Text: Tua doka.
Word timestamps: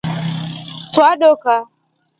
Tua 0.93 1.11
doka. 1.21 1.55